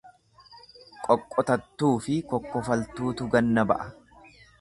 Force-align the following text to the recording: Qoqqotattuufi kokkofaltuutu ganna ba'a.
Qoqqotattuufi 1.07 2.15
kokkofaltuutu 2.31 3.29
ganna 3.37 3.67
ba'a. 3.73 3.87